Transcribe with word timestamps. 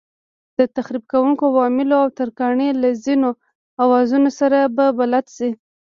د 0.57 0.59
تخریب 0.75 1.03
کوونکو 1.11 1.43
عواملو 1.51 1.95
او 2.03 2.09
ترکاڼۍ 2.19 2.69
له 2.81 2.89
ځینو 3.03 3.29
اوزارونو 3.83 4.29
سره 4.39 4.57
به 4.75 4.85
بلد 4.99 5.25
شئ. 5.35 5.51